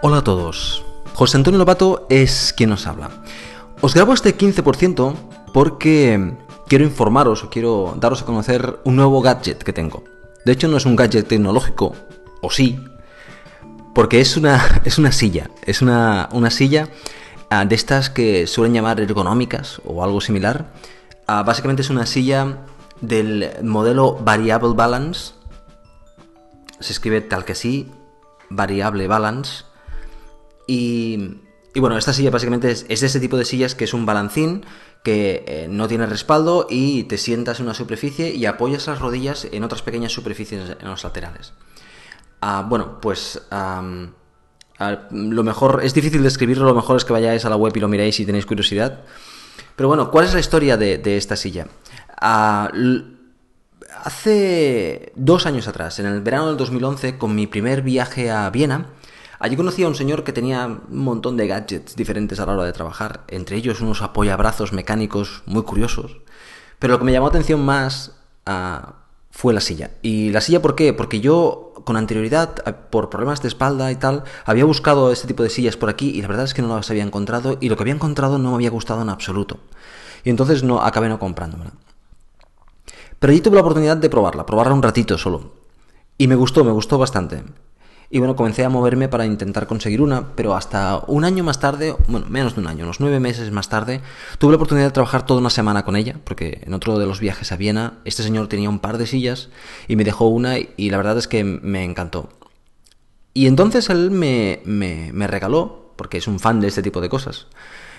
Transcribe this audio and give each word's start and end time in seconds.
Hola 0.00 0.18
a 0.18 0.22
todos. 0.22 0.84
José 1.14 1.38
Antonio 1.38 1.58
Lobato 1.58 2.06
es 2.08 2.54
quien 2.56 2.70
nos 2.70 2.86
habla. 2.86 3.10
Os 3.80 3.94
grabo 3.94 4.14
este 4.14 4.38
15% 4.38 5.16
porque 5.52 6.36
quiero 6.68 6.84
informaros 6.84 7.42
o 7.42 7.50
quiero 7.50 7.96
daros 7.98 8.22
a 8.22 8.24
conocer 8.24 8.78
un 8.84 8.94
nuevo 8.94 9.20
gadget 9.20 9.60
que 9.64 9.72
tengo. 9.72 10.04
De 10.44 10.52
hecho, 10.52 10.68
no 10.68 10.76
es 10.76 10.86
un 10.86 10.94
gadget 10.94 11.26
tecnológico, 11.26 11.96
o 12.40 12.48
sí, 12.48 12.78
porque 13.92 14.20
es 14.20 14.36
una, 14.36 14.82
es 14.84 14.98
una 14.98 15.10
silla. 15.10 15.50
Es 15.66 15.82
una, 15.82 16.28
una 16.30 16.50
silla 16.50 16.90
ah, 17.50 17.64
de 17.64 17.74
estas 17.74 18.08
que 18.08 18.46
suelen 18.46 18.74
llamar 18.74 19.00
ergonómicas 19.00 19.82
o 19.84 20.04
algo 20.04 20.20
similar. 20.20 20.72
Ah, 21.26 21.42
básicamente 21.42 21.82
es 21.82 21.90
una 21.90 22.06
silla 22.06 22.58
del 23.00 23.50
modelo 23.64 24.14
Variable 24.14 24.74
Balance. 24.76 25.32
Se 26.78 26.92
escribe 26.92 27.20
tal 27.20 27.44
que 27.44 27.56
sí, 27.56 27.90
Variable 28.48 29.08
Balance. 29.08 29.67
Y, 30.68 31.16
bueno, 31.74 31.96
esta 31.96 32.12
silla 32.12 32.30
básicamente 32.30 32.70
es, 32.70 32.86
de 32.86 32.94
ese 32.94 33.18
tipo 33.18 33.36
de 33.38 33.44
sillas 33.44 33.74
que 33.74 33.84
es 33.84 33.94
un 33.94 34.04
balancín 34.04 34.64
que 35.02 35.44
eh, 35.46 35.66
no 35.70 35.88
tiene 35.88 36.06
respaldo 36.06 36.66
y 36.68 37.04
te 37.04 37.16
sientas 37.16 37.58
en 37.58 37.66
una 37.66 37.74
superficie 37.74 38.34
y 38.34 38.44
apoyas 38.46 38.86
las 38.86 39.00
rodillas 39.00 39.48
en 39.50 39.64
otras 39.64 39.80
pequeñas 39.80 40.12
superficies 40.12 40.76
en 40.78 40.88
los 40.88 41.02
laterales. 41.02 41.54
Ah, 42.40 42.66
bueno, 42.68 43.00
pues 43.00 43.40
lo 43.50 45.42
mejor, 45.42 45.80
es 45.82 45.94
difícil 45.94 46.22
describirlo, 46.22 46.66
lo 46.66 46.74
mejor 46.74 46.98
es 46.98 47.04
que 47.04 47.12
vayáis 47.12 47.44
a 47.44 47.50
la 47.50 47.56
web 47.56 47.74
y 47.74 47.80
lo 47.80 47.88
miréis 47.88 48.16
si 48.16 48.26
tenéis 48.26 48.46
curiosidad. 48.46 49.00
Pero 49.74 49.88
bueno, 49.88 50.10
¿cuál 50.10 50.26
es 50.26 50.34
la 50.34 50.40
historia 50.40 50.76
de, 50.76 51.16
esta 51.16 51.36
silla? 51.36 51.66
Ah, 52.20 52.70
hace 54.04 55.12
dos 55.16 55.46
años 55.46 55.66
atrás, 55.66 55.98
en 55.98 56.06
el 56.06 56.20
verano 56.20 56.48
del 56.48 56.56
2011, 56.56 57.16
con 57.16 57.34
mi 57.34 57.46
primer 57.46 57.82
viaje 57.82 58.30
a 58.30 58.50
Viena, 58.50 58.86
Allí 59.38 59.56
conocí 59.56 59.84
a 59.84 59.88
un 59.88 59.94
señor 59.94 60.24
que 60.24 60.32
tenía 60.32 60.66
un 60.66 61.04
montón 61.04 61.36
de 61.36 61.46
gadgets 61.46 61.94
diferentes 61.94 62.40
a 62.40 62.46
la 62.46 62.54
hora 62.54 62.64
de 62.64 62.72
trabajar, 62.72 63.22
entre 63.28 63.56
ellos 63.56 63.80
unos 63.80 64.02
apoyabrazos 64.02 64.72
mecánicos 64.72 65.42
muy 65.46 65.62
curiosos. 65.62 66.18
Pero 66.78 66.94
lo 66.94 66.98
que 66.98 67.04
me 67.04 67.12
llamó 67.12 67.28
atención 67.28 67.64
más 67.64 68.12
ah, 68.46 68.94
fue 69.30 69.54
la 69.54 69.60
silla. 69.60 69.92
¿Y 70.02 70.30
la 70.30 70.40
silla 70.40 70.60
por 70.60 70.74
qué? 70.74 70.92
Porque 70.92 71.20
yo 71.20 71.68
con 71.84 71.96
anterioridad, 71.96 72.56
eh, 72.66 72.74
por 72.90 73.10
problemas 73.10 73.40
de 73.40 73.48
espalda 73.48 73.90
y 73.92 73.96
tal, 73.96 74.24
había 74.44 74.64
buscado 74.64 75.12
este 75.12 75.26
tipo 75.26 75.42
de 75.42 75.50
sillas 75.50 75.76
por 75.76 75.88
aquí 75.88 76.10
y 76.10 76.20
la 76.20 76.28
verdad 76.28 76.44
es 76.44 76.54
que 76.54 76.62
no 76.62 76.74
las 76.74 76.90
había 76.90 77.04
encontrado 77.04 77.56
y 77.60 77.68
lo 77.68 77.76
que 77.76 77.82
había 77.84 77.94
encontrado 77.94 78.38
no 78.38 78.50
me 78.50 78.56
había 78.56 78.70
gustado 78.70 79.02
en 79.02 79.08
absoluto. 79.08 79.58
Y 80.24 80.30
entonces 80.30 80.64
no 80.64 80.82
acabé 80.82 81.08
no 81.08 81.18
comprándomela. 81.18 81.72
Pero 83.18 83.30
allí 83.30 83.40
tuve 83.40 83.54
la 83.54 83.62
oportunidad 83.62 83.96
de 83.96 84.10
probarla, 84.10 84.44
probarla 84.46 84.74
un 84.74 84.82
ratito 84.82 85.16
solo. 85.16 85.52
Y 86.18 86.26
me 86.26 86.34
gustó, 86.34 86.64
me 86.64 86.72
gustó 86.72 86.98
bastante. 86.98 87.42
Y 88.10 88.20
bueno, 88.20 88.36
comencé 88.36 88.64
a 88.64 88.70
moverme 88.70 89.08
para 89.08 89.26
intentar 89.26 89.66
conseguir 89.66 90.00
una, 90.00 90.34
pero 90.34 90.54
hasta 90.54 91.02
un 91.08 91.24
año 91.24 91.44
más 91.44 91.60
tarde, 91.60 91.94
bueno, 92.06 92.26
menos 92.30 92.54
de 92.54 92.62
un 92.62 92.66
año, 92.66 92.84
unos 92.84 93.00
nueve 93.00 93.20
meses 93.20 93.50
más 93.50 93.68
tarde, 93.68 94.00
tuve 94.38 94.52
la 94.52 94.56
oportunidad 94.56 94.86
de 94.86 94.92
trabajar 94.92 95.26
toda 95.26 95.40
una 95.40 95.50
semana 95.50 95.84
con 95.84 95.94
ella, 95.94 96.18
porque 96.24 96.62
en 96.64 96.72
otro 96.72 96.98
de 96.98 97.06
los 97.06 97.20
viajes 97.20 97.52
a 97.52 97.56
Viena, 97.56 97.98
este 98.06 98.22
señor 98.22 98.48
tenía 98.48 98.70
un 98.70 98.78
par 98.78 98.96
de 98.96 99.06
sillas 99.06 99.50
y 99.88 99.96
me 99.96 100.04
dejó 100.04 100.28
una 100.28 100.56
y 100.58 100.90
la 100.90 100.96
verdad 100.96 101.18
es 101.18 101.28
que 101.28 101.44
me 101.44 101.84
encantó. 101.84 102.30
Y 103.34 103.46
entonces 103.46 103.90
él 103.90 104.10
me, 104.10 104.62
me, 104.64 105.26
regaló, 105.26 105.92
porque 105.96 106.16
es 106.16 106.26
un 106.26 106.40
fan 106.40 106.60
de 106.60 106.68
este 106.68 106.82
tipo 106.82 107.02
de 107.02 107.10
cosas, 107.10 107.46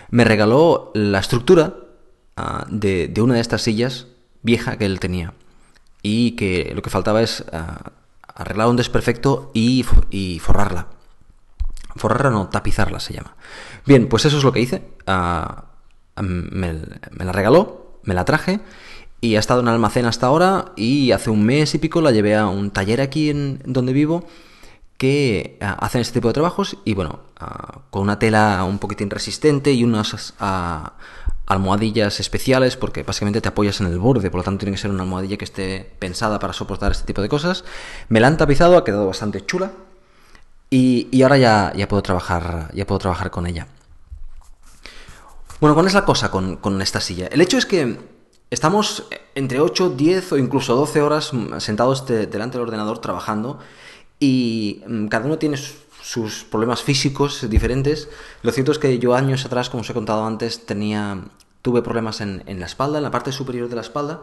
me 0.09 0.23
regaló 0.23 0.91
la 0.95 1.19
estructura 1.19 1.75
ah, 2.35 2.65
de, 2.67 3.07
de, 3.07 3.21
una 3.21 3.35
de 3.35 3.41
estas 3.41 3.61
sillas 3.61 4.07
vieja 4.41 4.77
que 4.77 4.85
él 4.85 4.99
tenía. 4.99 5.33
Y 6.01 6.31
que 6.31 6.71
lo 6.73 6.81
que 6.81 6.89
faltaba 6.89 7.21
es 7.21 7.45
ah, 7.53 7.91
arreglar 8.39 8.69
un 8.69 8.77
desperfecto 8.77 9.51
y, 9.53 9.83
forrarla. 10.41 10.87
Forrarla 11.95 12.29
no, 12.29 12.47
tapizarla 12.47 12.99
se 12.99 13.13
llama. 13.13 13.35
Bien, 13.85 14.07
pues 14.07 14.25
eso 14.25 14.37
es 14.37 14.43
lo 14.43 14.53
que 14.53 14.61
hice. 14.61 14.83
Ah, 15.05 15.65
me, 16.21 16.73
la 17.17 17.31
regaló, 17.31 17.99
me 18.03 18.13
la 18.13 18.25
traje 18.25 18.61
y 19.21 19.35
ha 19.35 19.39
estado 19.39 19.59
en 19.59 19.67
almacén 19.67 20.05
hasta 20.05 20.27
ahora 20.27 20.71
y 20.77 21.11
hace 21.11 21.29
un 21.29 21.43
mes 21.43 21.75
y 21.75 21.79
pico 21.79 21.99
la 21.99 22.11
llevé 22.11 22.35
a 22.35 22.47
un 22.47 22.71
taller 22.71 23.01
aquí 23.01 23.29
en 23.29 23.61
donde 23.65 23.91
vivo 23.91 24.25
que 24.99 25.57
ah, 25.61 25.77
hacen 25.79 26.01
este 26.01 26.15
tipo 26.15 26.27
de 26.27 26.33
trabajos 26.33 26.77
y 26.83 26.93
bueno, 26.93 27.21
ah, 27.39 27.79
con 27.89 28.03
una 28.03 28.19
tela 28.19 28.63
un 28.65 28.79
poquitín 28.79 29.09
resistente 29.09 29.71
y 29.71 29.85
unas 29.85 30.33
almohadillas 31.45 32.19
especiales 32.19 32.75
porque 32.75 33.03
básicamente 33.03 33.39
te 33.39 33.47
apoyas 33.47 33.79
en 33.79 33.87
el 33.87 33.97
borde, 33.97 34.29
por 34.29 34.39
lo 34.39 34.43
tanto 34.43 34.59
tiene 34.59 34.75
que 34.75 34.81
ser 34.81 34.91
una 34.91 35.03
almohadilla 35.03 35.37
que 35.37 35.45
esté 35.45 35.89
pensada 35.99 36.37
para 36.37 36.51
soportar 36.51 36.91
este 36.91 37.05
tipo 37.05 37.21
de 37.21 37.29
cosas. 37.29 37.63
Me 38.09 38.19
la 38.19 38.27
han 38.27 38.35
tapizado, 38.35 38.77
ha 38.77 38.83
quedado 38.83 39.07
bastante 39.07 39.43
chula 39.45 39.71
y, 40.69 41.23
ahora 41.23 41.37
ya, 41.37 41.73
ya, 41.75 41.87
puedo 41.87 42.03
trabajar, 42.03 42.69
ya 42.73 42.85
puedo 42.85 42.99
trabajar 42.99 43.31
con 43.31 43.47
ella. 43.47 43.67
Bueno, 45.61 45.75
¿cuál 45.75 45.87
es 45.87 45.93
la 45.93 46.03
cosa 46.03 46.29
con, 46.29 46.81
esta 46.81 46.99
silla? 46.99 47.27
El 47.27 47.39
hecho 47.39 47.57
es 47.57 47.65
que 47.65 47.97
estamos 48.49 49.05
entre 49.33 49.61
8, 49.61 49.91
10 49.91 50.33
o 50.33 50.37
incluso 50.37 50.75
12 50.75 51.01
horas 51.01 51.31
sentados 51.59 52.05
delante 52.05 52.57
del 52.57 52.67
ordenador 52.67 52.99
trabajando 52.99 53.59
y 54.19 54.81
mm, 54.85 55.07
cada 55.07 55.25
uno 55.25 55.37
tiene 55.37 55.57
sus 56.01 56.43
problemas 56.43 56.83
físicos 56.83 57.49
diferentes. 57.49 58.09
Lo 58.41 58.51
cierto 58.51 58.71
es 58.71 58.79
que 58.79 58.99
yo 58.99 59.15
años 59.15 59.45
atrás, 59.45 59.69
como 59.69 59.81
os 59.81 59.89
he 59.89 59.93
contado 59.93 60.25
antes, 60.25 60.65
tenía, 60.65 61.23
tuve 61.61 61.81
problemas 61.81 62.21
en, 62.21 62.43
la 62.59 62.65
espalda, 62.65 62.97
en 62.97 63.03
la 63.03 63.11
parte 63.11 63.31
superior 63.31 63.69
de 63.69 63.75
la 63.75 63.81
espalda, 63.81 64.21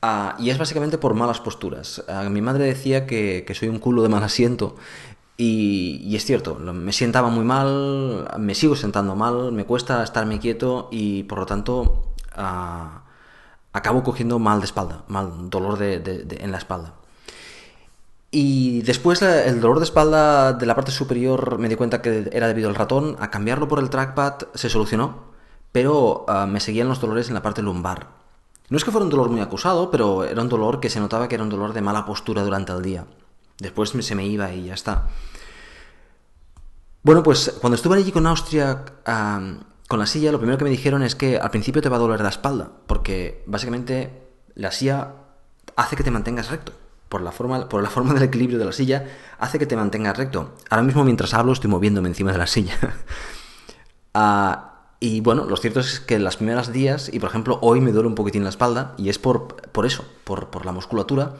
ah, 0.00 0.36
y 0.38 0.50
es 0.50 0.58
básicamente 0.58 0.98
por 0.98 1.14
malas 1.14 1.40
posturas. 1.40 2.04
Ah, 2.08 2.28
mi 2.30 2.40
madre 2.40 2.64
decía 2.64 3.06
que, 3.06 3.50
soy 3.54 3.68
un 3.68 3.78
culo 3.78 4.02
de 4.02 4.08
mal 4.08 4.22
asiento, 4.22 4.76
y, 5.36 6.14
es 6.14 6.24
cierto, 6.24 6.54
me 6.56 6.92
sientaba 6.92 7.28
muy 7.28 7.44
mal, 7.44 8.28
me 8.38 8.54
sigo 8.54 8.76
sentando 8.76 9.16
mal, 9.16 9.50
me 9.52 9.64
cuesta 9.64 10.02
estarme 10.02 10.38
quieto 10.38 10.88
y 10.92 11.24
por 11.24 11.38
lo 11.40 11.46
tanto 11.46 12.14
ah, 12.36 13.02
acabo 13.72 14.02
cogiendo 14.02 14.38
mal 14.38 14.60
de 14.60 14.66
espalda, 14.66 15.04
mal 15.08 15.50
dolor 15.50 15.82
en 15.82 16.52
la 16.52 16.58
espalda. 16.58 16.94
Y 18.34 18.80
después 18.80 19.20
el 19.20 19.60
dolor 19.60 19.78
de 19.78 19.84
espalda 19.84 20.54
de 20.54 20.64
la 20.64 20.74
parte 20.74 20.90
superior 20.90 21.58
me 21.58 21.68
di 21.68 21.76
cuenta 21.76 22.00
que 22.00 22.30
era 22.32 22.48
debido 22.48 22.70
al 22.70 22.74
ratón. 22.74 23.14
A 23.20 23.30
cambiarlo 23.30 23.68
por 23.68 23.78
el 23.78 23.90
trackpad 23.90 24.48
se 24.54 24.70
solucionó, 24.70 25.32
pero 25.70 26.24
ah, 26.28 26.46
me 26.46 26.58
seguían 26.58 26.88
los 26.88 26.98
dolores 26.98 27.28
en 27.28 27.34
la 27.34 27.42
parte 27.42 27.60
lumbar. 27.60 28.08
No 28.70 28.78
es 28.78 28.84
que 28.84 28.90
fuera 28.90 29.04
un 29.04 29.10
dolor 29.10 29.28
muy 29.28 29.42
acusado, 29.42 29.90
pero 29.90 30.24
era 30.24 30.40
un 30.40 30.48
dolor 30.48 30.80
que 30.80 30.88
se 30.88 30.98
notaba 30.98 31.28
que 31.28 31.34
era 31.34 31.44
un 31.44 31.50
dolor 31.50 31.74
de 31.74 31.82
mala 31.82 32.06
postura 32.06 32.42
durante 32.42 32.72
el 32.72 32.80
día. 32.80 33.04
Después 33.58 33.90
se 33.90 34.14
me 34.14 34.26
iba 34.26 34.50
y 34.50 34.64
ya 34.64 34.74
está. 34.74 35.08
Bueno, 37.02 37.22
pues 37.22 37.54
cuando 37.60 37.76
estuve 37.76 37.98
allí 37.98 38.12
con 38.12 38.26
Austria, 38.26 38.82
con 39.88 39.98
la 39.98 40.06
silla, 40.06 40.32
lo 40.32 40.38
primero 40.38 40.56
que 40.56 40.64
me 40.64 40.70
dijeron 40.70 41.02
es 41.02 41.14
que 41.14 41.36
al 41.36 41.50
principio 41.50 41.82
te 41.82 41.90
va 41.90 41.96
a 41.96 42.00
doler 42.00 42.22
la 42.22 42.30
espalda, 42.30 42.70
porque 42.86 43.44
básicamente 43.46 44.22
la 44.54 44.72
silla 44.72 45.16
hace 45.76 45.96
que 45.96 46.02
te 46.02 46.10
mantengas 46.10 46.50
recto 46.50 46.72
por 47.12 47.20
la 47.20 47.30
forma, 47.30 47.68
por 47.68 47.82
la 47.82 47.90
forma 47.90 48.14
del 48.14 48.22
equilibrio 48.22 48.58
de 48.58 48.64
la 48.64 48.72
silla, 48.72 49.04
hace 49.38 49.58
que 49.58 49.66
te 49.66 49.76
mantengas 49.76 50.16
recto. 50.16 50.54
Ahora 50.70 50.82
mismo 50.82 51.04
mientras 51.04 51.34
hablo 51.34 51.52
estoy 51.52 51.68
moviéndome 51.68 52.08
encima 52.08 52.32
de 52.32 52.38
la 52.38 52.46
silla. 52.48 52.74
Ah, 54.14 54.90
y 55.00 55.22
bueno, 55.22 55.46
lo 55.46 55.56
cierto 55.56 55.80
es 55.80 55.98
que 55.98 56.16
en 56.16 56.24
las 56.24 56.36
primeras 56.36 56.70
días, 56.70 57.08
y 57.10 57.18
por 57.18 57.30
ejemplo 57.30 57.58
hoy 57.62 57.80
me 57.80 57.92
duele 57.92 58.08
un 58.08 58.14
poquitín 58.14 58.44
la 58.44 58.50
espalda, 58.50 58.92
y 58.98 59.08
es 59.08 59.18
por, 59.18 59.56
por 59.72 59.86
eso, 59.86 60.04
por, 60.24 60.50
por, 60.50 60.66
la 60.66 60.72
musculatura, 60.72 61.32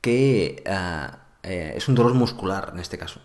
que 0.00 0.64
ah, 0.66 1.18
eh, 1.44 1.74
es 1.76 1.86
un 1.86 1.94
dolor 1.94 2.14
muscular 2.14 2.72
en 2.74 2.80
este 2.80 2.98
caso. 2.98 3.20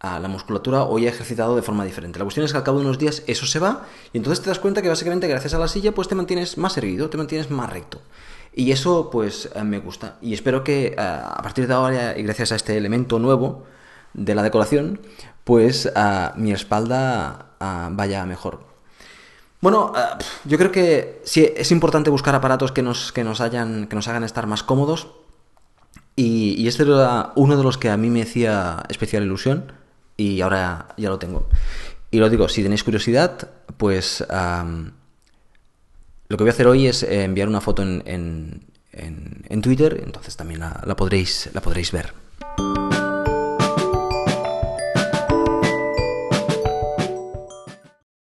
Ah, 0.00 0.18
la 0.18 0.28
musculatura 0.28 0.84
hoy 0.84 1.06
ha 1.06 1.10
ejercitado 1.10 1.54
de 1.54 1.60
forma 1.60 1.84
diferente. 1.84 2.18
La 2.18 2.24
cuestión 2.24 2.46
es 2.46 2.52
que 2.52 2.56
al 2.56 2.64
cabo 2.64 2.78
de 2.78 2.86
unos 2.86 2.98
días 2.98 3.22
eso 3.26 3.44
se 3.44 3.58
va, 3.58 3.84
y 4.14 4.16
entonces 4.16 4.42
te 4.42 4.48
das 4.48 4.58
cuenta 4.58 4.80
que 4.80 4.88
básicamente 4.88 5.28
gracias 5.28 5.52
a 5.52 5.58
la 5.58 5.68
silla 5.68 5.92
pues 5.92 6.08
te 6.08 6.14
mantienes 6.14 6.56
más 6.56 6.78
erguido, 6.78 7.10
te 7.10 7.18
mantienes 7.18 7.50
más 7.50 7.70
recto. 7.70 8.00
Y 8.56 8.70
eso 8.70 9.10
pues 9.10 9.50
eh, 9.54 9.64
me 9.64 9.80
gusta. 9.80 10.16
Y 10.22 10.32
espero 10.32 10.62
que 10.62 10.86
eh, 10.86 10.94
a 10.96 11.40
partir 11.42 11.66
de 11.66 11.74
ahora 11.74 12.16
y 12.16 12.22
gracias 12.22 12.52
a 12.52 12.56
este 12.56 12.76
elemento 12.76 13.18
nuevo 13.18 13.64
de 14.12 14.34
la 14.34 14.42
decoración, 14.42 15.00
pues 15.42 15.86
eh, 15.86 16.28
mi 16.36 16.52
espalda 16.52 17.46
vaya 17.58 18.26
mejor. 18.26 18.60
Bueno, 19.62 19.94
yo 20.44 20.58
creo 20.58 20.70
que 20.70 21.22
sí 21.24 21.50
es 21.56 21.72
importante 21.72 22.10
buscar 22.10 22.34
aparatos 22.34 22.72
que 22.72 22.82
nos, 22.82 23.10
que 23.10 23.24
nos, 23.24 23.40
hayan, 23.40 23.86
que 23.86 23.96
nos 23.96 24.06
hagan 24.06 24.22
estar 24.22 24.46
más 24.46 24.62
cómodos. 24.62 25.08
Y, 26.14 26.68
este 26.68 26.82
era 26.82 27.32
uno 27.34 27.56
de 27.56 27.64
los 27.64 27.78
que 27.78 27.88
a 27.88 27.96
mí 27.96 28.10
me 28.10 28.22
hacía 28.22 28.84
especial 28.90 29.22
ilusión 29.22 29.72
y 30.18 30.42
ahora 30.42 30.88
ya 30.98 31.08
lo 31.08 31.18
tengo. 31.18 31.48
Y 32.10 32.18
lo 32.18 32.28
digo, 32.28 32.50
si 32.50 32.62
tenéis 32.62 32.84
curiosidad, 32.84 33.48
pues 33.78 34.22
lo 36.28 36.36
que 36.36 36.44
voy 36.44 36.50
a 36.50 36.52
hacer 36.52 36.66
hoy 36.66 36.86
es 36.86 37.02
eh, 37.02 37.24
enviar 37.24 37.48
una 37.48 37.60
foto 37.60 37.82
en, 37.82 38.02
en, 38.04 39.62
Twitter, 39.62 40.02
entonces 40.04 40.36
también 40.36 40.60
la, 40.60 40.96
podréis, 40.96 41.50
la 41.52 41.60
podréis 41.60 41.92
ver. 41.92 42.12